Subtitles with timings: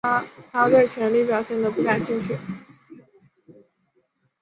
[0.51, 2.35] 他对权力表现得不感兴趣。